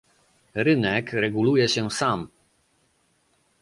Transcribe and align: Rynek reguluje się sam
Rynek 0.55 1.13
reguluje 1.13 1.67
się 1.67 1.91
sam 1.91 2.27